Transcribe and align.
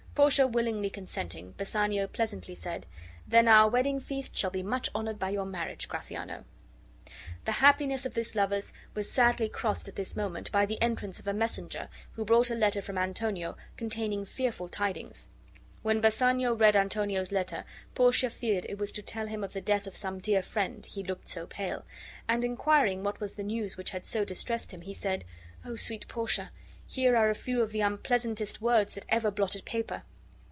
Portia 0.13 0.45
willingly 0.45 0.89
consenting, 0.89 1.53
Bassanio 1.53 2.05
pleasantly 2.05 2.53
said: 2.53 2.85
"Then 3.25 3.47
our 3.47 3.69
wedding 3.69 4.01
feast 4.01 4.35
shall 4.35 4.49
be 4.51 4.61
much 4.61 4.89
honored 4.93 5.17
by 5.17 5.29
your 5.29 5.45
marriage, 5.45 5.87
Gratiano." 5.87 6.43
The 7.45 7.53
happiness 7.53 8.05
of 8.05 8.13
these 8.13 8.35
lovers 8.35 8.73
was 8.93 9.09
sadly 9.09 9.47
crossed 9.47 9.87
at 9.87 9.95
this 9.95 10.13
moment 10.17 10.51
by 10.51 10.65
the 10.65 10.79
entrance 10.81 11.17
of 11.21 11.27
a 11.27 11.33
messenger, 11.33 11.87
who 12.11 12.25
brought 12.25 12.49
a 12.49 12.55
letter 12.55 12.81
from 12.81 12.97
Antonio 12.97 13.55
containing 13.77 14.25
fearful 14.25 14.67
tidings. 14.67 15.29
When 15.81 16.01
Bassanio 16.01 16.53
read 16.55 16.75
Antonio's 16.75 17.31
letter, 17.31 17.63
Portia 17.95 18.29
feared 18.29 18.65
it 18.67 18.77
was 18.77 18.91
to 18.91 19.01
tell 19.01 19.27
him 19.27 19.45
of 19.45 19.53
the 19.53 19.61
death 19.61 19.87
of 19.87 19.95
some 19.95 20.19
dear 20.19 20.41
friend, 20.43 20.85
he 20.85 21.03
looked 21.05 21.29
so 21.29 21.47
pale; 21.47 21.85
and, 22.27 22.43
inquiring 22.43 23.01
what 23.01 23.21
was 23.21 23.35
the 23.35 23.43
news 23.43 23.77
which 23.77 23.93
bad 23.93 24.05
so 24.05 24.25
distressed 24.25 24.73
him, 24.73 24.81
he 24.81 24.93
said: 24.93 25.23
"Oh, 25.63 25.77
sweet 25.77 26.07
Portia, 26.09 26.51
here 26.85 27.15
are 27.15 27.29
a 27.29 27.35
few 27.35 27.61
of 27.63 27.71
the 27.71 27.79
unpleasantest 27.79 28.61
words 28.61 28.93
that 28.95 29.05
ever 29.07 29.31
blotted 29.31 29.63
paper! 29.65 30.03